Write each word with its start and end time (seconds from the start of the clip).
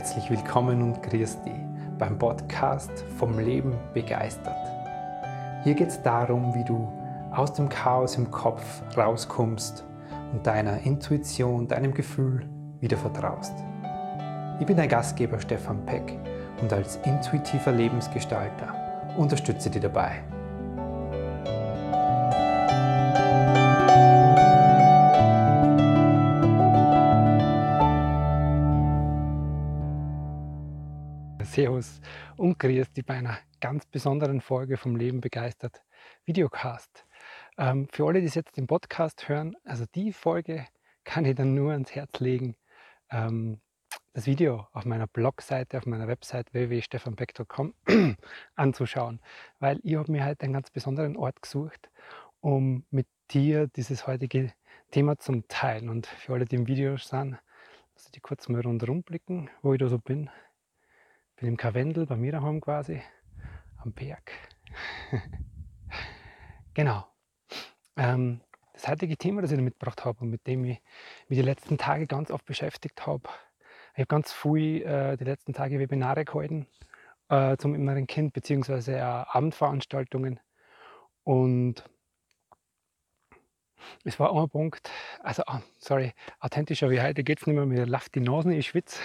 Herzlich 0.00 0.30
willkommen 0.30 0.80
und 0.80 1.02
grüß 1.02 1.42
dich 1.42 1.52
beim 1.98 2.18
Podcast 2.18 2.90
vom 3.18 3.38
Leben 3.38 3.74
begeistert. 3.92 4.56
Hier 5.62 5.74
geht 5.74 5.88
es 5.88 6.00
darum, 6.00 6.54
wie 6.54 6.64
du 6.64 6.90
aus 7.32 7.52
dem 7.52 7.68
Chaos 7.68 8.16
im 8.16 8.30
Kopf 8.30 8.80
rauskommst 8.96 9.84
und 10.32 10.46
deiner 10.46 10.78
Intuition, 10.86 11.68
deinem 11.68 11.92
Gefühl 11.92 12.48
wieder 12.80 12.96
vertraust. 12.96 13.52
Ich 14.58 14.64
bin 14.64 14.78
dein 14.78 14.88
Gastgeber 14.88 15.38
Stefan 15.38 15.84
Peck 15.84 16.18
und 16.62 16.72
als 16.72 16.96
intuitiver 17.04 17.72
Lebensgestalter 17.72 18.74
unterstütze 19.18 19.68
dich 19.68 19.82
dabei. 19.82 20.12
Servus 31.60 32.00
und 32.38 32.58
grüß 32.58 32.90
dich 32.92 33.04
bei 33.04 33.16
einer 33.16 33.36
ganz 33.60 33.84
besonderen 33.84 34.40
Folge 34.40 34.78
vom 34.78 34.96
Leben 34.96 35.20
begeistert 35.20 35.82
Videocast. 36.24 37.04
Ähm, 37.58 37.86
für 37.92 38.06
alle, 38.06 38.20
die 38.20 38.28
es 38.28 38.34
jetzt 38.34 38.56
im 38.56 38.66
Podcast 38.66 39.28
hören, 39.28 39.54
also 39.64 39.84
die 39.94 40.14
Folge 40.14 40.66
kann 41.04 41.26
ich 41.26 41.34
dann 41.34 41.52
nur 41.54 41.72
ans 41.72 41.94
Herz 41.94 42.18
legen, 42.18 42.56
ähm, 43.10 43.60
das 44.14 44.24
Video 44.24 44.68
auf 44.72 44.86
meiner 44.86 45.06
Blogseite, 45.06 45.76
auf 45.76 45.84
meiner 45.84 46.08
Website 46.08 46.50
www.stefanbeck.com 46.54 47.74
anzuschauen, 48.54 49.20
weil 49.58 49.80
ich 49.82 49.96
habe 49.96 50.10
mir 50.10 50.24
halt 50.24 50.42
einen 50.42 50.54
ganz 50.54 50.70
besonderen 50.70 51.14
Ort 51.14 51.42
gesucht, 51.42 51.90
um 52.40 52.86
mit 52.90 53.06
dir 53.32 53.66
dieses 53.66 54.06
heutige 54.06 54.54
Thema 54.92 55.18
zu 55.18 55.42
teilen. 55.46 55.90
Und 55.90 56.06
für 56.06 56.32
alle, 56.32 56.46
die 56.46 56.56
im 56.56 56.66
Video 56.66 56.96
sind, 56.96 57.38
lass 57.94 58.06
ich 58.06 58.12
die 58.12 58.20
kurz 58.20 58.48
mal 58.48 58.62
rundherum 58.62 59.02
blicken, 59.02 59.50
wo 59.60 59.74
ich 59.74 59.78
da 59.78 59.90
so 59.90 59.98
bin. 59.98 60.30
Bin 61.40 61.48
im 61.48 61.56
Karwendel, 61.56 62.04
bei 62.04 62.16
mir 62.16 62.32
daheim 62.32 62.60
quasi, 62.60 63.00
am 63.78 63.92
Berg. 63.92 64.30
genau. 66.74 67.06
Ähm, 67.96 68.42
das 68.74 68.86
heutige 68.86 69.16
Thema, 69.16 69.40
das 69.40 69.50
ich 69.50 69.58
mitgebracht 69.58 70.04
habe 70.04 70.20
und 70.20 70.28
mit 70.28 70.46
dem 70.46 70.66
ich 70.66 70.82
mich 71.28 71.38
die 71.38 71.42
letzten 71.42 71.78
Tage 71.78 72.06
ganz 72.06 72.30
oft 72.30 72.44
beschäftigt 72.44 73.06
habe, 73.06 73.30
ich 73.94 74.00
habe 74.00 74.06
ganz 74.06 74.34
viel 74.34 74.82
äh, 74.82 75.16
die 75.16 75.24
letzten 75.24 75.54
Tage 75.54 75.78
Webinare 75.78 76.26
gehalten 76.26 76.66
äh, 77.30 77.56
zum 77.56 77.74
inneren 77.74 78.06
Kind 78.06 78.34
beziehungsweise 78.34 78.96
äh, 78.96 79.00
Abendveranstaltungen. 79.00 80.40
Und 81.24 81.84
es 84.04 84.20
war 84.20 84.38
ein 84.38 84.50
Punkt, 84.50 84.90
also, 85.20 85.42
oh, 85.46 85.60
sorry, 85.78 86.12
authentischer 86.38 86.90
wie 86.90 87.00
heute 87.00 87.24
geht 87.24 87.40
es 87.40 87.46
nicht 87.46 87.56
mehr, 87.56 87.64
mir 87.64 87.86
läuft 87.86 88.14
die 88.14 88.20
Nase, 88.20 88.52
ich 88.52 88.66
schwitze. 88.66 89.00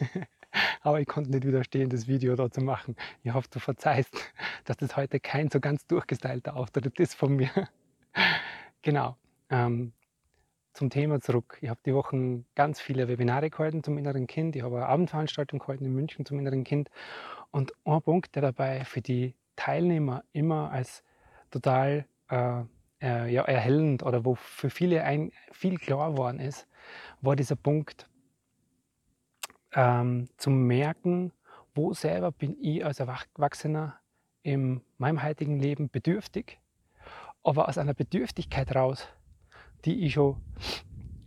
Aber 0.82 1.00
ich 1.00 1.06
konnte 1.06 1.30
nicht 1.30 1.46
widerstehen, 1.46 1.90
das 1.90 2.06
Video 2.06 2.34
da 2.36 2.50
zu 2.50 2.60
machen. 2.60 2.96
Ich 3.22 3.32
hoffe, 3.32 3.48
du 3.50 3.58
verzeihst, 3.58 4.14
dass 4.64 4.76
das 4.76 4.96
heute 4.96 5.20
kein 5.20 5.50
so 5.50 5.60
ganz 5.60 5.86
durchgestylter 5.86 6.56
Auftritt 6.56 6.98
ist 7.00 7.14
von 7.14 7.36
mir. 7.36 7.50
genau. 8.82 9.16
Ähm, 9.50 9.92
zum 10.74 10.90
Thema 10.90 11.20
zurück. 11.20 11.58
Ich 11.60 11.68
habe 11.68 11.80
die 11.84 11.94
Wochen 11.94 12.46
ganz 12.54 12.80
viele 12.80 13.08
Webinare 13.08 13.50
gehalten 13.50 13.82
zum 13.82 13.98
inneren 13.98 14.28
Kind. 14.28 14.54
Ich 14.54 14.62
habe 14.62 14.76
eine 14.76 14.86
Abendveranstaltung 14.86 15.58
gehalten 15.58 15.84
in 15.84 15.92
München 15.92 16.24
zum 16.24 16.38
inneren 16.38 16.62
Kind. 16.62 16.88
Und 17.50 17.72
ein 17.84 18.00
Punkt, 18.02 18.36
der 18.36 18.42
dabei 18.42 18.84
für 18.84 19.00
die 19.00 19.34
Teilnehmer 19.56 20.22
immer 20.32 20.70
als 20.70 21.02
total 21.50 22.06
äh, 22.30 22.62
äh, 23.02 23.32
ja, 23.32 23.42
erhellend 23.42 24.02
oder 24.02 24.24
wo 24.24 24.36
für 24.36 24.70
viele 24.70 25.02
ein, 25.02 25.32
viel 25.50 25.78
klar 25.78 26.12
geworden 26.12 26.40
ist, 26.40 26.68
war 27.20 27.36
dieser 27.36 27.56
Punkt 27.56 28.08
ähm, 29.72 30.28
zu 30.36 30.50
merken, 30.50 31.32
wo 31.74 31.92
selber 31.94 32.32
bin 32.32 32.56
ich 32.60 32.84
als 32.84 33.00
Erwachsener 33.00 33.98
in 34.42 34.80
meinem 34.96 35.22
heutigen 35.22 35.58
Leben 35.58 35.90
bedürftig, 35.90 36.58
aber 37.42 37.68
aus 37.68 37.78
einer 37.78 37.94
Bedürftigkeit 37.94 38.74
raus 38.74 39.08
die 39.84 40.04
ich 40.04 40.14
schon 40.14 40.36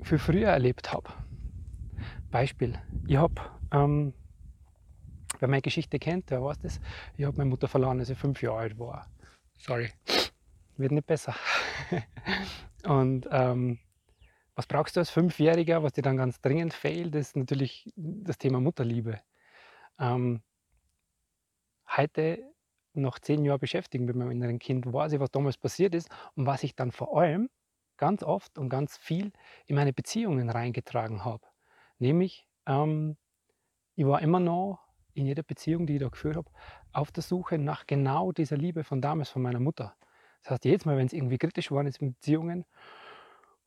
viel 0.02 0.20
früher 0.20 0.50
erlebt 0.50 0.92
habe. 0.92 1.10
Beispiel, 2.30 2.78
ich 3.08 3.18
habe, 3.18 3.36
ähm, 3.72 4.14
wer 5.40 5.48
meine 5.48 5.62
Geschichte 5.62 6.00
kennt, 6.00 6.30
der 6.30 6.44
weiß 6.44 6.60
das, 6.60 6.80
ich 7.18 7.26
habe 7.26 7.38
meine 7.38 7.50
Mutter 7.50 7.68
verloren, 7.68 8.00
als 8.00 8.10
ich 8.10 8.18
fünf 8.18 8.42
Jahre 8.42 8.60
alt 8.60 8.80
war. 8.80 9.08
Sorry, 9.58 9.90
wird 10.78 10.92
nicht 10.92 11.08
besser. 11.08 11.36
Und 12.86 13.28
ähm, 13.32 13.80
was 14.56 14.68
brauchst 14.68 14.96
du 14.96 15.00
als 15.00 15.10
Fünfjähriger, 15.10 15.84
was 15.84 15.94
dir 15.94 16.02
dann 16.02 16.18
ganz 16.18 16.42
dringend 16.42 16.74
fehlt, 16.74 17.16
ist 17.16 17.36
natürlich 17.36 17.92
das 17.96 18.38
Thema 18.38 18.60
Mutterliebe. 18.60 19.22
Ähm, 20.00 20.42
heute, 21.96 22.52
nach 22.94 23.20
zehn 23.20 23.46
Jahren 23.46 23.60
beschäftigen 23.60 24.06
mit 24.06 24.16
meinem 24.16 24.32
inneren 24.32 24.60
Kind, 24.60 24.86
weiß 24.86 25.14
ich, 25.14 25.20
was 25.20 25.32
damals 25.32 25.58
passiert 25.58 25.96
ist 25.96 26.10
und 26.36 26.46
was 26.46 26.64
ich 26.64 26.76
dann 26.76 26.92
vor 26.92 27.18
allem 27.18 27.50
ganz 27.98 28.24
oft 28.24 28.58
und 28.58 28.70
ganz 28.70 28.98
viel 28.98 29.32
in 29.68 29.76
meine 29.76 29.94
Beziehungen 29.94 30.50
reingetragen 30.50 31.24
habe. 31.24 31.48
Nämlich, 32.00 32.48
ähm, 32.66 33.16
ich 33.96 34.06
war 34.06 34.22
immer 34.22 34.40
noch 34.40 34.80
in 35.14 35.28
jeder 35.28 35.44
Beziehung, 35.44 35.86
die 35.86 35.96
ich 35.96 36.02
da 36.02 36.10
geführt 36.10 36.36
habe, 36.36 36.52
auf 36.92 37.12
der 37.12 37.24
Suche 37.24 37.58
nach 37.58 37.86
genau 37.86 38.32
dieser 38.32 38.58
Liebe 38.58 38.84
von 38.84 39.02
damals, 39.02 39.30
von 39.30 39.42
meiner 39.42 39.60
Mutter. 39.60 39.96
Das 40.44 40.52
heißt, 40.52 40.66
jedes 40.66 40.86
Mal, 40.86 40.98
wenn 40.98 41.06
es 41.06 41.14
irgendwie 41.14 41.38
kritisch 41.38 41.72
war 41.72 41.86
in 41.86 41.92
Beziehungen 41.92 42.66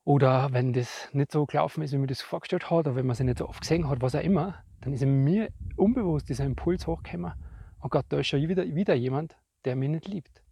oder 0.05 0.53
wenn 0.53 0.73
das 0.73 1.09
nicht 1.13 1.33
so 1.33 1.47
gelaufen 1.47 1.83
ist, 1.83 1.93
wie 1.93 1.99
mir 1.99 2.07
das 2.07 2.21
vorgestellt 2.21 2.71
hat, 2.71 2.87
oder 2.87 2.97
wenn 2.97 3.07
man 3.07 3.17
sie 3.17 3.25
nicht 3.25 3.39
so 3.39 3.49
oft 3.49 3.63
gesehen 3.63 3.89
hat, 3.89 4.03
was 4.03 4.15
auch 4.15 4.23
immer, 4.23 4.63
dann 4.81 4.93
ist 4.93 5.03
in 5.03 5.25
mir 5.25 5.49
unbewusst 5.77 6.29
dieser 6.29 6.45
Impuls 6.45 6.87
hochgekommen, 6.87 7.33
oh 7.83 7.89
Gott, 7.89 8.07
da 8.09 8.19
ist 8.19 8.29
schon 8.29 8.47
wieder, 8.47 8.65
wieder 8.65 8.95
jemand, 8.95 9.37
der 9.65 9.77
mich 9.77 9.89
nicht 9.89 10.09
liebt. 10.09 10.43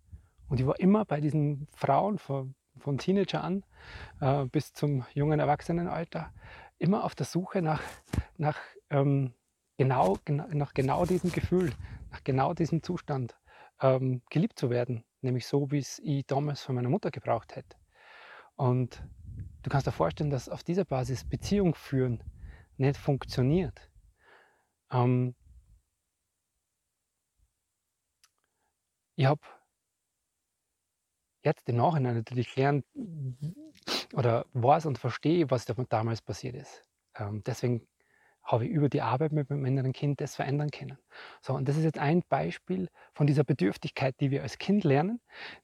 Und 0.48 0.60
ich 0.60 0.66
war 0.66 0.78
immer 0.80 1.04
bei 1.04 1.20
diesen 1.20 1.68
Frauen, 1.74 2.18
von 2.18 2.54
von 2.78 2.98
Teenager 2.98 3.42
an 3.42 3.64
äh, 4.20 4.44
bis 4.46 4.72
zum 4.72 5.04
jungen 5.14 5.40
Erwachsenenalter, 5.40 6.32
immer 6.78 7.04
auf 7.04 7.14
der 7.14 7.26
Suche 7.26 7.62
nach, 7.62 7.82
nach, 8.36 8.58
ähm, 8.90 9.34
genau, 9.76 10.18
nach 10.26 10.74
genau 10.74 11.04
diesem 11.06 11.32
Gefühl, 11.32 11.72
nach 12.10 12.24
genau 12.24 12.54
diesem 12.54 12.82
Zustand, 12.82 13.36
ähm, 13.80 14.22
geliebt 14.30 14.58
zu 14.58 14.70
werden, 14.70 15.04
nämlich 15.20 15.46
so, 15.46 15.70
wie 15.70 15.78
es 15.78 16.00
ich 16.00 16.26
damals 16.26 16.62
von 16.62 16.74
meiner 16.74 16.88
Mutter 16.88 17.10
gebraucht 17.10 17.56
hätte. 17.56 17.76
Und 18.56 19.02
du 19.62 19.70
kannst 19.70 19.86
dir 19.86 19.92
vorstellen, 19.92 20.30
dass 20.30 20.48
auf 20.48 20.62
dieser 20.62 20.84
Basis 20.84 21.24
Beziehung 21.24 21.74
führen 21.74 22.22
nicht 22.76 22.96
funktioniert. 22.96 23.90
Ähm, 24.90 25.34
ich 29.16 29.26
habe 29.26 29.40
jetzt 31.44 31.68
im 31.68 31.76
Nachhinein 31.76 32.16
natürlich 32.16 32.54
lernen 32.56 32.84
oder 34.12 34.46
weiß 34.52 34.86
und 34.86 34.98
verstehe, 34.98 35.50
was 35.50 35.64
damals 35.64 36.22
passiert 36.22 36.56
ist. 36.56 36.84
Ähm, 37.16 37.42
deswegen 37.44 37.86
habe 38.42 38.66
ich 38.66 38.70
über 38.70 38.88
die 38.88 39.02
Arbeit 39.02 39.32
mit 39.32 39.48
meinem 39.50 39.64
inneren 39.64 39.92
Kind 39.92 40.20
das 40.20 40.34
verändern 40.34 40.70
können. 40.70 40.98
So, 41.42 41.54
und 41.54 41.68
das 41.68 41.76
ist 41.76 41.84
jetzt 41.84 41.98
ein 41.98 42.22
Beispiel 42.28 42.88
von 43.14 43.26
dieser 43.26 43.44
Bedürftigkeit, 43.44 44.16
die 44.20 44.30
wir 44.30 44.42
als 44.42 44.58
Kind 44.58 44.84
lernen, 44.84 45.20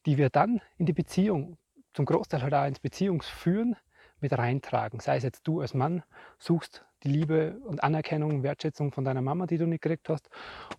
die 0.07 0.17
wir 0.17 0.31
dann 0.31 0.61
in 0.77 0.87
die 0.87 0.93
Beziehung, 0.93 1.59
zum 1.93 2.05
Großteil 2.05 2.43
halt 2.43 2.55
auch 2.55 2.67
ins 2.67 2.81
Beziehungsführen 2.81 3.77
mit 4.21 4.37
reintragen. 4.37 5.01
Sei 5.01 5.17
es 5.17 5.23
jetzt 5.23 5.47
du 5.47 5.61
als 5.61 5.75
Mann 5.75 6.03
suchst 6.39 6.85
die 7.03 7.09
Liebe 7.09 7.61
und 7.65 7.83
Anerkennung, 7.83 8.43
Wertschätzung 8.43 8.93
von 8.93 9.05
deiner 9.05 9.23
Mama, 9.23 9.47
die 9.47 9.59
du 9.59 9.67
nicht 9.67 9.83
gekriegt 9.83 10.09
hast, 10.09 10.29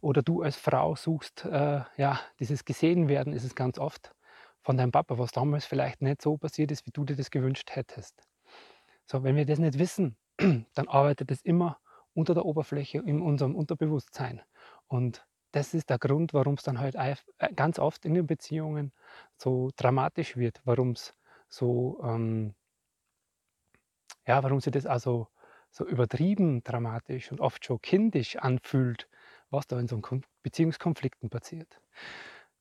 oder 0.02 0.22
du 0.22 0.42
als 0.42 0.58
Frau 0.58 0.96
suchst, 0.96 1.46
äh, 1.46 1.82
ja, 1.98 2.20
dieses 2.40 2.66
Gesehenwerden 2.66 3.34
ist 3.34 3.46
es 3.46 3.56
ganz 3.56 3.80
oft 3.80 4.14
von 4.62 4.78
deinem 4.78 4.92
Papa, 4.92 5.18
was 5.18 5.32
damals 5.32 5.66
vielleicht 5.66 6.02
nicht 6.02 6.22
so 6.22 6.38
passiert 6.38 6.72
ist, 6.72 6.86
wie 6.86 6.92
du 6.92 7.06
dir 7.06 7.16
das 7.16 7.32
gewünscht 7.32 7.70
hättest. 7.72 8.22
So, 9.06 9.24
wenn 9.24 9.36
wir 9.36 9.46
das 9.46 9.60
nicht 9.60 9.80
wissen, 9.80 10.18
dann 10.38 10.88
arbeitet 10.88 11.32
es 11.32 11.42
immer 11.42 11.80
unter 12.14 12.34
der 12.34 12.46
Oberfläche 12.46 13.00
in 13.00 13.22
unserem 13.22 13.56
Unterbewusstsein. 13.56 14.42
Und 14.88 15.26
das 15.52 15.74
ist 15.74 15.90
der 15.90 15.98
Grund, 15.98 16.34
warum 16.34 16.56
es 16.56 16.64
dann 16.64 16.80
halt 16.80 16.96
äh, 16.96 17.16
ganz 17.56 17.80
oft 17.80 18.06
in 18.06 18.14
den 18.14 18.28
Beziehungen 18.28 18.92
so 19.38 19.72
dramatisch 19.76 20.38
wird, 20.38 20.62
warum 20.64 20.92
es 20.92 21.16
so, 21.48 22.00
ähm, 22.04 22.54
ja, 24.30 24.44
warum 24.44 24.60
sich 24.62 24.72
das 24.72 24.86
also 24.86 25.28
so 25.72 25.88
übertrieben 25.88 26.64
dramatisch 26.64 27.32
und 27.32 27.42
oft 27.42 27.66
schon 27.66 27.82
kindisch 27.82 28.36
anfühlt, 28.36 29.10
was 29.50 29.66
da 29.66 29.80
in 29.80 29.88
so 29.88 30.00
Beziehungskonflikten 30.44 31.32
passiert. 31.32 31.82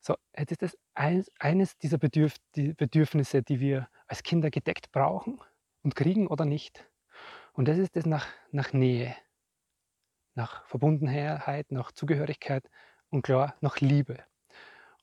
So, 0.01 0.17
jetzt 0.35 0.53
ist 0.53 0.63
das 0.63 0.79
eines, 0.95 1.31
eines 1.39 1.77
dieser 1.77 1.99
Bedürf 1.99 2.37
die 2.55 2.73
Bedürfnisse, 2.73 3.43
die 3.43 3.61
wir 3.61 3.91
als 4.07 4.23
Kinder 4.23 4.51
gedeckt 4.51 4.93
brauchen 4.93 5.41
und 5.83 5.95
kriegen 5.95 6.27
oder 6.27 6.47
nicht. 6.47 6.89
Und 7.53 7.69
das 7.69 7.77
ist 7.77 7.97
das 7.97 8.07
nach, 8.07 8.27
nach 8.51 8.73
Nähe, 8.73 9.15
nach 10.35 10.65
Verbundenheit, 10.65 11.71
nach 11.71 11.93
Zugehörigkeit 11.93 12.65
und 13.11 13.21
klar 13.21 13.57
nach 13.61 13.79
Liebe. 13.81 14.25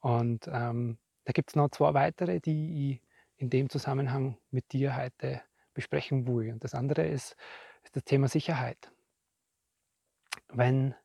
Und 0.02 0.48
ähm, 0.48 0.98
da 1.26 1.32
gibt 1.32 1.52
es 1.52 1.56
noch 1.56 1.70
zwei 1.70 1.94
weitere, 1.94 2.40
die 2.40 2.94
ich 2.94 3.02
in 3.38 3.52
dem 3.52 3.70
Zusammenhang 3.70 4.40
mit 4.50 4.74
dir 4.74 4.98
heute 4.98 5.44
besprechen 5.76 6.28
will. 6.28 6.54
Und 6.54 6.64
das 6.64 6.74
andere 6.74 7.06
ist, 7.06 7.36
ist 7.84 7.96
das 7.96 8.04
Thema 8.06 8.28
Sicherheit. 8.28 8.92
wenn 10.50 10.96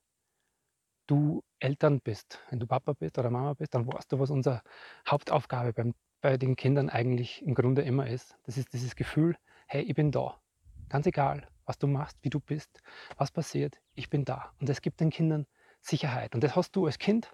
du 1.07 1.43
Eltern 1.59 2.01
bist, 2.01 2.41
wenn 2.51 2.61
du 2.61 2.67
Papa 2.67 2.93
bist 2.93 3.19
oder 3.19 3.31
Mama 3.31 3.55
bist, 3.55 3.75
dann 3.75 3.87
weißt 3.87 4.13
du, 4.13 4.19
was 4.19 4.31
unsere 4.31 4.63
Hauptaufgabe 5.09 5.73
beim, 5.73 5.95
bei 6.21 6.37
den 6.37 6.57
Kindern 6.57 6.89
eigentlich 6.89 7.43
im 7.43 7.55
Grunde 7.55 7.83
immer 7.83 8.07
ist. 8.07 8.37
Das 8.45 8.57
ist 8.57 8.73
dieses 8.73 8.95
Gefühl, 8.97 9.37
hey, 9.67 9.83
ich 9.83 9.95
bin 9.95 10.13
da. 10.13 10.41
Ganz 10.89 11.07
egal, 11.07 11.49
was 11.65 11.79
du 11.79 11.87
machst, 11.87 12.19
wie 12.23 12.31
du 12.31 12.41
bist, 12.41 12.81
was 13.17 13.31
passiert, 13.31 13.81
ich 13.95 14.11
bin 14.11 14.25
da. 14.25 14.53
Und 14.61 14.69
das 14.69 14.83
gibt 14.83 15.01
den 15.01 15.11
Kindern 15.11 15.47
Sicherheit. 15.81 16.35
Und 16.35 16.45
das 16.45 16.57
hast 16.57 16.77
du 16.77 16.87
als 16.87 16.99
Kind 16.99 17.33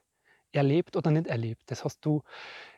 erlebt 0.52 0.96
oder 0.96 1.10
nicht 1.10 1.26
erlebt. 1.26 1.62
Das 1.66 1.84
hast 1.84 2.00
du 2.04 2.22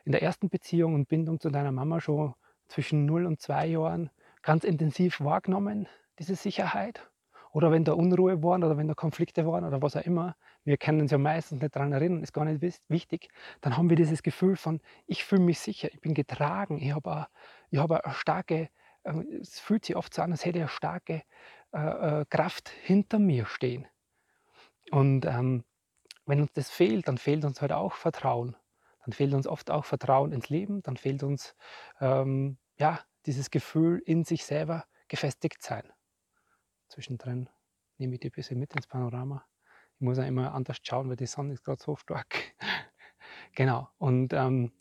in 0.03 0.11
der 0.11 0.21
ersten 0.21 0.49
Beziehung 0.49 0.95
und 0.95 1.07
Bindung 1.07 1.39
zu 1.39 1.49
deiner 1.49 1.71
Mama 1.71 2.01
schon 2.01 2.33
zwischen 2.67 3.05
0 3.05 3.25
und 3.25 3.41
2 3.41 3.67
Jahren 3.67 4.09
ganz 4.41 4.63
intensiv 4.63 5.19
wahrgenommen, 5.21 5.87
diese 6.19 6.35
Sicherheit. 6.35 7.09
Oder 7.51 7.71
wenn 7.71 7.83
da 7.83 7.93
Unruhe 7.93 8.43
waren 8.43 8.63
oder 8.63 8.77
wenn 8.77 8.87
da 8.87 8.93
Konflikte 8.93 9.45
waren 9.47 9.65
oder 9.65 9.81
was 9.81 9.95
auch 9.95 10.03
immer, 10.03 10.35
wir 10.63 10.77
können 10.77 11.01
uns 11.01 11.11
ja 11.11 11.17
meistens 11.17 11.61
nicht 11.61 11.75
daran 11.75 11.91
erinnern, 11.91 12.21
ist 12.21 12.33
gar 12.33 12.45
nicht 12.45 12.61
wichtig, 12.89 13.29
dann 13.61 13.75
haben 13.75 13.89
wir 13.89 13.97
dieses 13.97 14.21
Gefühl 14.21 14.55
von, 14.55 14.81
ich 15.07 15.23
fühle 15.25 15.41
mich 15.41 15.59
sicher, 15.59 15.89
ich 15.91 15.99
bin 15.99 16.13
getragen, 16.13 16.79
ich 16.79 16.93
habe 16.93 17.27
eine, 17.71 17.81
hab 17.81 17.91
eine 17.91 18.13
starke, 18.13 18.69
ähm, 19.03 19.27
es 19.41 19.59
fühlt 19.59 19.85
sich 19.85 19.95
oft 19.95 20.13
so 20.13 20.21
an, 20.21 20.31
als 20.31 20.45
hätte 20.45 20.59
ich 20.59 20.63
eine 20.63 20.69
starke 20.69 21.23
äh, 21.73 22.21
äh, 22.21 22.25
Kraft 22.29 22.69
hinter 22.69 23.17
mir 23.17 23.45
stehen. 23.47 23.87
Und 24.91 25.25
ähm, 25.25 25.63
wenn 26.25 26.41
uns 26.41 26.53
das 26.53 26.69
fehlt, 26.69 27.07
dann 27.07 27.17
fehlt 27.17 27.45
uns 27.45 27.61
halt 27.61 27.71
auch 27.71 27.93
Vertrauen. 27.93 28.55
Dann 29.05 29.13
fehlt 29.13 29.33
uns 29.33 29.47
oft 29.47 29.71
auch 29.71 29.85
Vertrauen 29.85 30.31
ins 30.31 30.49
Leben, 30.49 30.83
dann 30.83 30.97
fehlt 30.97 31.23
uns 31.23 31.55
ähm, 31.99 32.57
ja, 32.77 32.99
dieses 33.25 33.51
Gefühl, 33.51 34.01
in 34.05 34.23
sich 34.23 34.45
selber 34.45 34.85
gefestigt 35.07 35.61
sein. 35.61 35.83
Zwischendrin 36.87 37.49
nehme 37.97 38.15
ich 38.15 38.21
die 38.21 38.29
ein 38.29 38.31
bisschen 38.31 38.59
mit 38.59 38.73
ins 38.75 38.87
Panorama. 38.87 39.45
Ich 39.95 40.01
muss 40.01 40.17
ja 40.17 40.23
immer 40.23 40.53
anders 40.53 40.77
schauen, 40.81 41.09
weil 41.09 41.15
die 41.15 41.25
Sonne 41.25 41.53
ist 41.53 41.63
gerade 41.63 41.81
so 41.81 41.95
stark. 41.95 42.55
genau. 43.55 43.89
Und 43.97 44.33
ähm, 44.33 44.71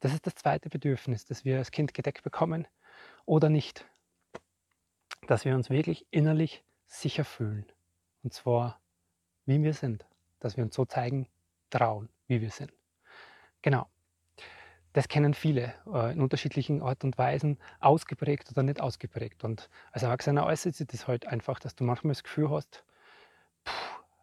das 0.00 0.12
ist 0.12 0.26
das 0.26 0.34
zweite 0.34 0.68
Bedürfnis, 0.68 1.24
das 1.24 1.44
wir 1.44 1.58
als 1.58 1.70
Kind 1.70 1.94
gedeckt 1.94 2.22
bekommen 2.22 2.66
oder 3.24 3.48
nicht. 3.48 3.86
Dass 5.26 5.44
wir 5.44 5.54
uns 5.54 5.70
wirklich 5.70 6.06
innerlich 6.10 6.64
sicher 6.86 7.24
fühlen. 7.24 7.66
Und 8.22 8.32
zwar, 8.32 8.80
wie 9.44 9.62
wir 9.62 9.74
sind 9.74 10.06
dass 10.40 10.56
wir 10.56 10.64
uns 10.64 10.74
so 10.74 10.84
zeigen 10.84 11.28
trauen, 11.70 12.08
wie 12.26 12.40
wir 12.40 12.50
sind. 12.50 12.72
Genau. 13.62 13.88
Das 14.96 15.08
kennen 15.08 15.34
viele 15.34 15.74
äh, 15.92 16.14
in 16.14 16.22
unterschiedlichen 16.22 16.80
Art 16.80 17.04
und 17.04 17.18
Weisen, 17.18 17.58
ausgeprägt 17.80 18.50
oder 18.50 18.62
nicht 18.62 18.80
ausgeprägt. 18.80 19.44
Und 19.44 19.68
als 19.92 20.04
Erwachsener 20.04 20.46
äußert 20.46 20.74
sich 20.74 20.86
das 20.86 21.06
halt 21.06 21.26
einfach, 21.26 21.58
dass 21.58 21.74
du 21.74 21.84
manchmal 21.84 22.12
das 22.12 22.22
Gefühl 22.22 22.48
hast, 22.48 22.82
puh, 23.62 23.72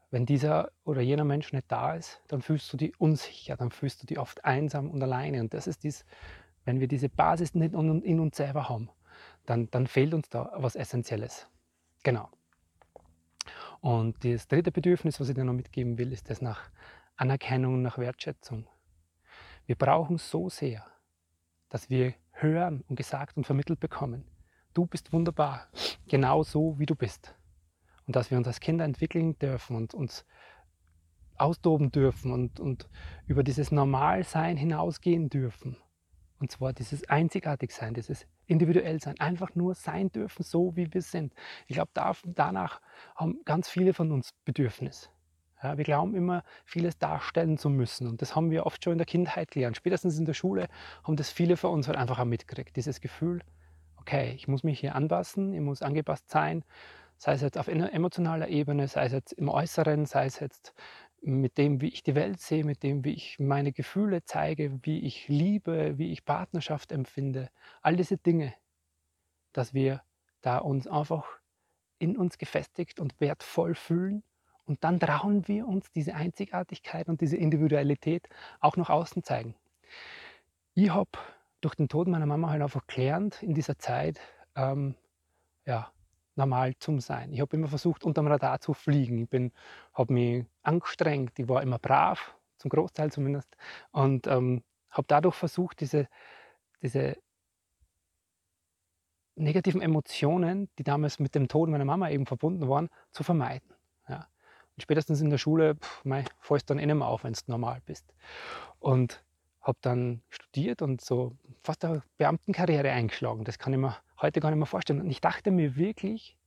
wenn 0.09 0.25
dieser 0.25 0.71
oder 0.83 1.01
jener 1.01 1.25
Mensch 1.25 1.53
nicht 1.53 1.71
da 1.71 1.93
ist, 1.93 2.23
dann 2.27 2.41
fühlst 2.41 2.73
du 2.73 2.77
dich 2.77 2.99
unsicher, 2.99 3.55
dann 3.55 3.69
fühlst 3.69 4.01
du 4.01 4.07
dich 4.07 4.17
oft 4.17 4.43
einsam 4.45 4.89
und 4.89 5.03
alleine. 5.03 5.41
Und 5.41 5.53
das 5.53 5.67
ist 5.67 5.83
dies, 5.83 6.05
wenn 6.65 6.79
wir 6.79 6.87
diese 6.87 7.07
Basis 7.07 7.53
nicht 7.53 7.75
in 7.75 8.19
uns 8.19 8.35
selber 8.35 8.67
haben, 8.67 8.89
dann, 9.45 9.69
dann 9.69 9.85
fehlt 9.85 10.15
uns 10.15 10.27
da 10.29 10.53
was 10.55 10.75
Essentielles. 10.75 11.45
Genau. 12.01 12.29
Und 13.79 14.25
das 14.25 14.47
dritte 14.47 14.71
Bedürfnis, 14.71 15.19
was 15.19 15.29
ich 15.29 15.35
dir 15.35 15.43
noch 15.43 15.53
mitgeben 15.53 15.99
will, 15.99 16.11
ist 16.11 16.31
das 16.31 16.41
nach 16.41 16.71
Anerkennung, 17.15 17.83
nach 17.83 17.99
Wertschätzung. 17.99 18.65
Wir 19.65 19.75
brauchen 19.75 20.17
so 20.17 20.49
sehr, 20.49 20.85
dass 21.69 21.89
wir 21.89 22.13
hören 22.31 22.83
und 22.87 22.97
gesagt 22.97 23.37
und 23.37 23.45
vermittelt 23.45 23.79
bekommen, 23.79 24.25
du 24.73 24.85
bist 24.85 25.13
wunderbar, 25.13 25.67
genau 26.07 26.43
so 26.43 26.77
wie 26.79 26.85
du 26.85 26.95
bist. 26.95 27.35
Und 28.05 28.15
dass 28.15 28.29
wir 28.29 28.37
uns 28.37 28.47
als 28.47 28.59
Kinder 28.59 28.83
entwickeln 28.83 29.39
dürfen 29.39 29.77
und 29.77 29.93
uns 29.93 30.25
austoben 31.37 31.91
dürfen 31.91 32.31
und, 32.31 32.59
und 32.59 32.89
über 33.25 33.43
dieses 33.43 33.71
Normalsein 33.71 34.57
hinausgehen 34.57 35.29
dürfen. 35.29 35.77
Und 36.39 36.51
zwar 36.51 36.73
dieses 36.73 37.07
Einzigartigsein, 37.07 37.93
dieses 37.93 38.27
individuell 38.45 38.99
sein, 39.01 39.17
einfach 39.19 39.55
nur 39.55 39.75
sein 39.75 40.11
dürfen, 40.11 40.43
so 40.43 40.75
wie 40.75 40.93
wir 40.93 41.01
sind. 41.01 41.33
Ich 41.67 41.75
glaube, 41.75 41.91
da, 41.93 42.13
danach 42.25 42.81
haben 43.15 43.39
ganz 43.45 43.69
viele 43.69 43.93
von 43.93 44.11
uns 44.11 44.31
Bedürfnis. 44.43 45.09
Ja, 45.63 45.77
wir 45.77 45.85
glauben 45.85 46.13
immer, 46.13 46.43
vieles 46.65 46.97
darstellen 46.97 47.57
zu 47.57 47.69
müssen. 47.69 48.07
Und 48.07 48.21
das 48.21 48.35
haben 48.35 48.51
wir 48.51 48.65
oft 48.65 48.83
schon 48.83 48.91
in 48.91 48.97
der 48.97 49.07
Kindheit 49.07 49.49
gelernt. 49.51 49.77
Spätestens 49.77 50.19
in 50.19 50.25
der 50.25 50.33
Schule 50.33 50.67
haben 51.03 51.15
das 51.15 51.31
viele 51.31 51.55
von 51.55 51.71
uns 51.71 51.87
halt 51.87 51.97
einfach 51.97 52.19
auch 52.19 52.25
mitgekriegt. 52.25 52.75
Dieses 52.75 52.99
Gefühl, 52.99 53.41
okay, 53.95 54.33
ich 54.35 54.49
muss 54.49 54.63
mich 54.63 54.81
hier 54.81 54.95
anpassen, 54.95 55.53
ich 55.53 55.61
muss 55.61 55.81
angepasst 55.81 56.29
sein, 56.29 56.65
sei 57.17 57.33
es 57.33 57.41
jetzt 57.41 57.57
auf 57.57 57.69
emotionaler 57.69 58.49
Ebene, 58.49 58.89
sei 58.89 59.05
es 59.05 59.13
jetzt 59.13 59.31
im 59.31 59.47
Äußeren, 59.47 60.05
sei 60.05 60.25
es 60.25 60.41
jetzt 60.41 60.73
mit 61.21 61.57
dem, 61.57 61.79
wie 61.79 61.87
ich 61.87 62.03
die 62.03 62.15
Welt 62.15 62.41
sehe, 62.41 62.65
mit 62.65 62.83
dem, 62.83 63.05
wie 63.05 63.13
ich 63.13 63.39
meine 63.39 63.71
Gefühle 63.71 64.25
zeige, 64.25 64.79
wie 64.83 64.99
ich 64.99 65.29
liebe, 65.29 65.97
wie 65.97 66.11
ich 66.11 66.25
Partnerschaft 66.25 66.91
empfinde. 66.91 67.49
All 67.81 67.95
diese 67.95 68.17
Dinge, 68.17 68.53
dass 69.53 69.73
wir 69.73 70.01
da 70.41 70.57
uns 70.57 70.87
einfach 70.87 71.25
in 71.99 72.17
uns 72.17 72.37
gefestigt 72.37 72.99
und 72.99 73.21
wertvoll 73.21 73.75
fühlen 73.75 74.23
und 74.65 74.83
dann 74.83 74.99
trauen 74.99 75.47
wir 75.47 75.67
uns 75.67 75.91
diese 75.91 76.15
Einzigartigkeit 76.15 77.09
und 77.09 77.21
diese 77.21 77.37
Individualität 77.37 78.27
auch 78.59 78.77
nach 78.77 78.89
außen 78.89 79.23
zeigen. 79.23 79.55
Ich 80.73 80.89
habe 80.89 81.11
durch 81.61 81.75
den 81.75 81.87
Tod 81.87 82.07
meiner 82.07 82.25
Mama 82.25 82.49
halt 82.49 82.61
einfach 82.61 82.87
gelernt 82.87 83.41
in 83.43 83.53
dieser 83.53 83.77
Zeit, 83.77 84.19
ähm, 84.55 84.95
ja, 85.65 85.91
normal 86.35 86.75
zum 86.79 86.99
Sein. 86.99 87.31
Ich 87.31 87.41
habe 87.41 87.55
immer 87.55 87.67
versucht, 87.67 88.03
unterm 88.03 88.27
Radar 88.27 88.59
zu 88.59 88.73
fliegen. 88.73 89.27
Ich 89.31 89.51
habe 89.93 90.13
mich 90.13 90.45
angestrengt, 90.63 91.37
ich 91.37 91.47
war 91.47 91.61
immer 91.61 91.79
brav, 91.79 92.35
zum 92.57 92.69
Großteil 92.69 93.11
zumindest, 93.11 93.55
und 93.91 94.27
ähm, 94.27 94.63
habe 94.89 95.05
dadurch 95.07 95.35
versucht, 95.35 95.79
diese, 95.81 96.07
diese 96.81 97.17
negativen 99.35 99.81
Emotionen, 99.81 100.69
die 100.77 100.83
damals 100.83 101.19
mit 101.19 101.35
dem 101.35 101.47
Tod 101.47 101.69
meiner 101.69 101.85
Mama 101.85 102.09
eben 102.09 102.25
verbunden 102.25 102.67
waren, 102.67 102.89
zu 103.11 103.23
vermeiden. 103.23 103.72
Und 104.75 104.81
spätestens 104.81 105.21
in 105.21 105.29
der 105.29 105.37
Schule 105.37 105.77
fällst 106.39 106.69
du 106.69 106.73
dann 106.73 106.79
eh 106.79 106.85
nicht 106.85 106.95
mehr 106.95 107.07
auf, 107.07 107.23
wenn 107.23 107.33
du 107.33 107.39
normal 107.47 107.81
bist. 107.85 108.13
Und 108.79 109.23
habe 109.61 109.77
dann 109.81 110.21
studiert 110.29 110.81
und 110.81 111.01
so 111.01 111.37
fast 111.61 111.85
eine 111.85 112.03
Beamtenkarriere 112.17 112.91
eingeschlagen. 112.91 113.45
Das 113.45 113.59
kann 113.59 113.73
ich 113.73 113.79
mir 113.79 113.95
heute 114.21 114.39
gar 114.41 114.49
nicht 114.49 114.57
mehr 114.57 114.65
vorstellen. 114.65 115.01
Und 115.01 115.09
ich 115.09 115.21
dachte 115.21 115.51
mir 115.51 115.75
wirklich, 115.75 116.37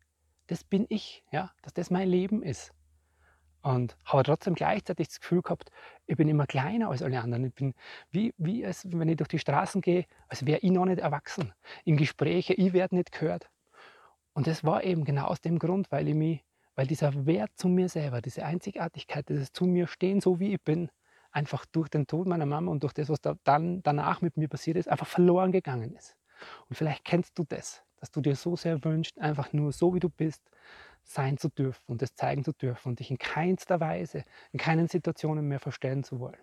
das 0.48 0.64
bin 0.64 0.86
ich, 0.88 1.24
ja, 1.32 1.50
dass 1.62 1.72
das 1.72 1.90
mein 1.90 2.08
Leben 2.08 2.42
ist. 2.42 2.72
Und 3.62 3.96
habe 4.04 4.22
trotzdem 4.22 4.54
gleichzeitig 4.54 5.08
das 5.08 5.20
Gefühl 5.20 5.42
gehabt, 5.42 5.70
ich 6.06 6.16
bin 6.16 6.28
immer 6.28 6.46
kleiner 6.46 6.90
als 6.90 7.02
alle 7.02 7.20
anderen. 7.20 7.46
Ich 7.46 7.54
bin 7.54 7.74
wie, 8.10 8.32
wie 8.38 8.64
als 8.64 8.86
wenn 8.92 9.08
ich 9.08 9.16
durch 9.16 9.28
die 9.28 9.40
Straßen 9.40 9.80
gehe, 9.80 10.04
als 10.28 10.46
wäre 10.46 10.60
ich 10.60 10.70
noch 10.70 10.84
nicht 10.84 11.00
erwachsen. 11.00 11.52
In 11.84 11.96
Gespräche, 11.96 12.54
ich 12.54 12.72
werde 12.74 12.94
nicht 12.94 13.10
gehört. 13.10 13.50
Und 14.34 14.46
das 14.46 14.62
war 14.62 14.84
eben 14.84 15.04
genau 15.04 15.26
aus 15.26 15.40
dem 15.40 15.58
Grund, 15.58 15.90
weil 15.90 16.06
ich 16.06 16.14
mich, 16.14 16.44
weil 16.76 16.86
dieser 16.86 17.26
Wert 17.26 17.50
zu 17.56 17.68
mir 17.68 17.88
selber, 17.88 18.20
diese 18.22 18.44
Einzigartigkeit, 18.44 19.28
dieses 19.28 19.52
zu 19.52 19.64
mir 19.66 19.88
stehen, 19.88 20.20
so 20.20 20.38
wie 20.38 20.54
ich 20.54 20.62
bin, 20.62 20.90
einfach 21.32 21.66
durch 21.66 21.88
den 21.88 22.06
Tod 22.06 22.28
meiner 22.28 22.46
Mama 22.46 22.70
und 22.70 22.82
durch 22.82 22.92
das, 22.92 23.08
was 23.08 23.20
da 23.20 23.36
dann 23.44 23.82
danach 23.82 24.20
mit 24.22 24.36
mir 24.36 24.48
passiert 24.48 24.76
ist, 24.76 24.88
einfach 24.88 25.06
verloren 25.06 25.52
gegangen 25.52 25.94
ist. 25.96 26.16
Und 26.68 26.76
vielleicht 26.76 27.04
kennst 27.04 27.38
du 27.38 27.44
das, 27.48 27.82
dass 27.96 28.10
du 28.10 28.20
dir 28.20 28.36
so 28.36 28.56
sehr 28.56 28.84
wünschst, 28.84 29.18
einfach 29.18 29.52
nur 29.52 29.72
so 29.72 29.94
wie 29.94 30.00
du 30.00 30.08
bist, 30.08 30.42
sein 31.02 31.38
zu 31.38 31.48
dürfen 31.48 31.82
und 31.86 32.02
es 32.02 32.14
zeigen 32.14 32.44
zu 32.44 32.52
dürfen 32.52 32.90
und 32.90 33.00
dich 33.00 33.10
in 33.10 33.18
keinster 33.18 33.80
Weise, 33.80 34.24
in 34.52 34.58
keinen 34.58 34.88
Situationen 34.88 35.46
mehr 35.46 35.60
verstellen 35.60 36.04
zu 36.04 36.20
wollen. 36.20 36.40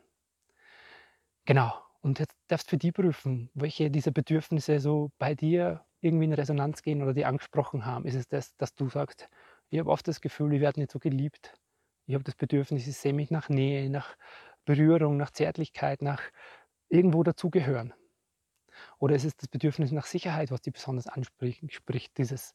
Genau. 1.45 1.73
Und 2.01 2.19
jetzt 2.19 2.35
darfst 2.47 2.67
du 2.67 2.71
für 2.71 2.77
die 2.77 2.91
prüfen, 2.91 3.49
welche 3.53 3.89
dieser 3.89 4.11
Bedürfnisse 4.11 4.79
so 4.79 5.11
bei 5.19 5.35
dir 5.35 5.85
irgendwie 6.01 6.25
in 6.25 6.33
Resonanz 6.33 6.81
gehen 6.81 7.01
oder 7.01 7.13
die 7.13 7.25
angesprochen 7.25 7.85
haben. 7.85 8.05
Ist 8.05 8.15
es 8.15 8.27
das, 8.27 8.55
dass 8.57 8.75
du 8.75 8.89
sagst, 8.89 9.29
ich 9.73 9.79
habe 9.79 9.89
oft 9.89 10.07
das 10.07 10.21
Gefühl, 10.21 10.53
ich 10.53 10.61
werde 10.61 10.79
nicht 10.79 10.91
so 10.91 10.99
geliebt. 10.99 11.51
Ich 12.05 12.13
habe 12.13 12.23
das 12.23 12.35
Bedürfnis, 12.35 12.85
ich 12.85 12.95
sehe 12.95 13.11
mich 13.11 13.31
nach 13.31 13.49
Nähe, 13.49 13.89
nach 13.89 14.15
Berührung, 14.65 15.17
nach 15.17 15.31
Zärtlichkeit, 15.31 16.03
nach 16.03 16.21
irgendwo 16.89 17.23
dazugehören. 17.23 17.91
Oder 18.99 19.15
ist 19.15 19.25
es 19.25 19.35
das 19.35 19.47
Bedürfnis 19.47 19.91
nach 19.91 20.05
Sicherheit, 20.05 20.51
was 20.51 20.61
dich 20.61 20.73
besonders 20.73 21.07
anspricht, 21.07 21.73
spricht 21.73 22.15
dieses, 22.19 22.53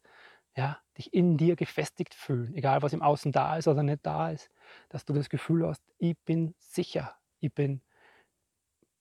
ja, 0.57 0.81
dich 0.97 1.13
in 1.13 1.37
dir 1.37 1.57
gefestigt 1.57 2.15
fühlen, 2.15 2.55
egal 2.55 2.83
was 2.83 2.93
im 2.93 3.03
Außen 3.03 3.33
da 3.33 3.57
ist 3.57 3.67
oder 3.67 3.83
nicht 3.83 4.07
da 4.07 4.31
ist, 4.31 4.49
dass 4.89 5.05
du 5.05 5.13
das 5.13 5.29
Gefühl 5.29 5.67
hast, 5.67 5.83
ich 5.99 6.17
bin 6.25 6.55
sicher, 6.59 7.17
ich 7.41 7.53
bin 7.53 7.83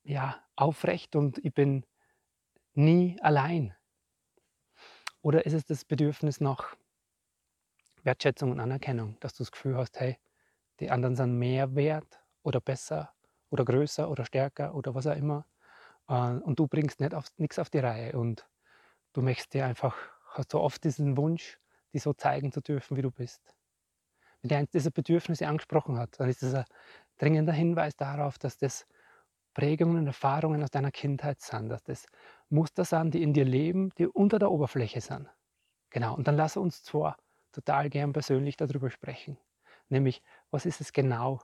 ja, 0.01 0.43
aufrecht 0.55 1.15
und 1.15 1.37
ich 1.45 1.53
bin 1.53 1.85
nie 2.73 3.19
allein. 3.21 3.75
Oder 5.21 5.45
ist 5.45 5.53
es 5.53 5.65
das 5.65 5.85
Bedürfnis 5.85 6.41
nach 6.41 6.75
Wertschätzung 8.07 8.51
und 8.53 8.61
Anerkennung, 8.61 9.17
dass 9.21 9.35
du 9.35 9.43
das 9.43 9.51
Gefühl 9.53 9.77
hast, 9.77 9.99
hey, 10.01 10.19
die 10.79 10.91
anderen 10.91 11.15
sind 11.17 11.37
mehr 11.39 11.75
wert 11.75 12.21
oder 12.43 12.61
besser 12.61 13.13
oder 13.51 13.65
größer 13.65 14.09
oder 14.11 14.25
stärker 14.25 14.75
oder 14.75 14.95
was 14.95 15.07
auch 15.07 15.17
immer. 15.17 15.47
Äh, 16.09 16.13
und 16.13 16.59
du 16.59 16.67
bringst 16.67 16.99
nicht 17.01 17.13
auf, 17.15 17.27
nichts 17.37 17.59
auf 17.59 17.69
die 17.71 17.79
Reihe 17.79 18.13
und 18.19 18.49
du 19.13 19.21
möchtest 19.23 19.53
dir 19.55 19.65
einfach, 19.65 19.97
hast 20.31 20.51
so 20.51 20.61
oft 20.61 20.83
diesen 20.83 21.17
Wunsch, 21.17 21.59
die 21.93 21.99
so 21.99 22.13
zeigen 22.13 22.51
zu 22.53 22.61
dürfen, 22.61 22.97
wie 22.97 23.03
du 23.03 23.11
bist. 23.11 23.55
wenn 24.41 24.49
dir 24.49 24.57
eins 24.57 24.71
dieser 24.71 24.91
Bedürfnisse 24.91 25.47
angesprochen 25.47 25.97
hat, 25.97 26.19
dann 26.19 26.29
ist 26.29 26.43
das 26.43 26.53
ein 26.53 26.65
dringender 27.17 27.53
Hinweis 27.53 27.95
darauf, 27.95 28.37
dass 28.37 28.57
das 28.57 28.85
Prägungen 29.53 29.99
und 29.99 30.07
Erfahrungen 30.07 30.63
aus 30.63 30.71
deiner 30.71 30.91
Kindheit 30.91 31.41
sind, 31.41 31.69
dass 31.69 31.83
das 31.83 32.05
Muster 32.49 32.85
sind, 32.85 33.13
die 33.13 33.23
in 33.23 33.33
dir 33.33 33.45
leben, 33.45 33.91
die 33.97 34.07
unter 34.07 34.39
der 34.39 34.51
Oberfläche 34.51 35.01
sind. 35.01 35.29
Genau, 35.91 36.15
und 36.15 36.27
dann 36.27 36.37
lass 36.37 36.57
uns 36.57 36.83
zwar 36.83 37.17
total 37.57 37.89
gern 37.89 38.13
persönlich 38.13 38.55
darüber 38.55 38.91
sprechen. 38.91 39.37
Nämlich, 39.89 40.21
was 40.51 40.67
ist 40.67 40.79
es 40.79 40.93
genau, 40.93 41.41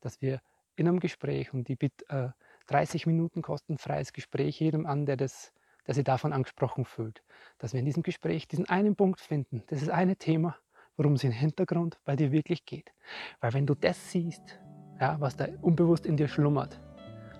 dass 0.00 0.22
wir 0.22 0.40
in 0.76 0.86
einem 0.86 1.00
Gespräch, 1.00 1.52
und 1.52 1.68
ich 1.68 1.76
bitte 1.76 2.08
äh, 2.08 2.28
30 2.68 3.06
Minuten 3.06 3.42
kostenfreies 3.42 4.12
Gespräch 4.12 4.60
jedem 4.60 4.86
an, 4.86 5.04
der, 5.04 5.16
das, 5.16 5.52
der 5.86 5.94
sich 5.94 6.04
davon 6.04 6.32
angesprochen 6.32 6.84
fühlt, 6.84 7.24
dass 7.58 7.72
wir 7.72 7.80
in 7.80 7.86
diesem 7.86 8.04
Gespräch 8.04 8.46
diesen 8.46 8.68
einen 8.68 8.94
Punkt 8.94 9.20
finden, 9.20 9.64
das 9.66 9.82
ist 9.82 9.90
eine 9.90 10.14
Thema, 10.14 10.56
worum 10.96 11.14
es 11.14 11.24
im 11.24 11.32
Hintergrund 11.32 11.98
bei 12.04 12.14
dir 12.14 12.30
wirklich 12.30 12.64
geht. 12.64 12.92
Weil 13.40 13.52
wenn 13.52 13.66
du 13.66 13.74
das 13.74 14.12
siehst, 14.12 14.60
ja, 15.00 15.20
was 15.20 15.36
da 15.36 15.48
unbewusst 15.60 16.06
in 16.06 16.16
dir 16.16 16.28
schlummert, 16.28 16.80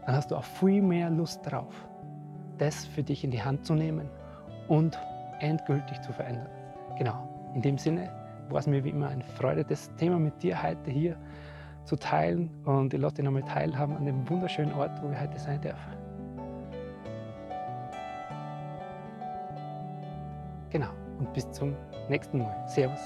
dann 0.06 0.16
hast 0.16 0.32
du 0.32 0.36
auch 0.36 0.44
viel 0.44 0.82
mehr 0.82 1.08
Lust 1.08 1.40
drauf, 1.44 1.74
das 2.56 2.84
für 2.84 3.04
dich 3.04 3.22
in 3.22 3.30
die 3.30 3.42
Hand 3.42 3.64
zu 3.64 3.74
nehmen 3.74 4.10
und 4.66 4.98
endgültig 5.38 6.00
zu 6.00 6.12
verändern. 6.12 6.50
Genau, 6.96 7.37
in 7.58 7.62
dem 7.62 7.76
Sinne 7.76 8.08
war 8.50 8.60
es 8.60 8.68
mir 8.68 8.84
wie 8.84 8.90
immer 8.90 9.08
eine 9.08 9.24
Freude, 9.24 9.64
das 9.64 9.92
Thema 9.96 10.16
mit 10.16 10.40
dir 10.44 10.62
heute 10.62 10.92
hier 10.92 11.16
zu 11.86 11.96
teilen 11.96 12.50
und 12.64 12.94
ich 12.94 13.00
lasse 13.00 13.16
dich 13.16 13.24
nochmal 13.24 13.42
teilhaben 13.42 13.96
an 13.96 14.06
dem 14.06 14.30
wunderschönen 14.30 14.72
Ort, 14.74 14.92
wo 15.02 15.10
ich 15.10 15.20
heute 15.20 15.36
sein 15.40 15.60
darf. 15.60 15.80
Genau, 20.70 20.90
und 21.18 21.32
bis 21.32 21.50
zum 21.50 21.74
nächsten 22.08 22.38
Mal. 22.38 22.68
Servus. 22.68 23.00